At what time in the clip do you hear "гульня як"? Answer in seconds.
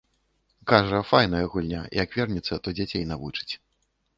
1.55-2.17